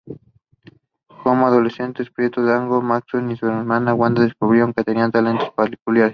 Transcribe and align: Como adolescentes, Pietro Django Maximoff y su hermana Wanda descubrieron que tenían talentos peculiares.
Como 1.23 1.45
adolescentes, 1.45 2.09
Pietro 2.09 2.41
Django 2.43 2.81
Maximoff 2.81 3.33
y 3.33 3.35
su 3.35 3.45
hermana 3.45 3.93
Wanda 3.93 4.23
descubrieron 4.23 4.73
que 4.73 4.83
tenían 4.83 5.11
talentos 5.11 5.51
peculiares. 5.51 6.09